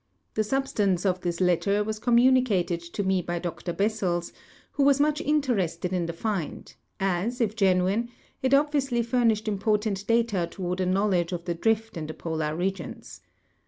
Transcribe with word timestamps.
The 0.33 0.43
sub 0.43 0.67
stance 0.67 1.05
of 1.05 1.21
this 1.21 1.39
letter 1.39 1.83
was 1.83 1.99
communicated 1.99 2.81
to 2.93 3.03
me 3.03 3.21
by 3.21 3.37
Dr 3.37 3.71
Bessels, 3.71 4.33
who 4.71 4.81
was 4.83 4.99
much 4.99 5.21
interested 5.21 5.93
in 5.93 6.07
the 6.07 6.11
find, 6.11 6.73
as, 6.99 7.39
if 7.39 7.55
genuine, 7.55 8.09
it 8.41 8.51
obviously 8.55 9.03
fur 9.03 9.21
nished 9.25 9.47
important 9.47 10.07
data 10.07 10.47
toward 10.49 10.79
a 10.81 10.87
knowledge 10.87 11.33
of 11.33 11.45
the 11.45 11.53
drift 11.53 11.97
in 11.97 12.07
the 12.07 12.15
polar 12.15 12.55
regions. 12.55 13.21